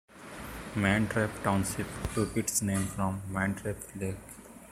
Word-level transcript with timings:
Mantrap 0.73 1.29
Township 1.43 1.85
took 2.15 2.35
its 2.35 2.63
name 2.63 2.87
from 2.87 3.21
Mantrap 3.31 3.75
Lake. 4.01 4.15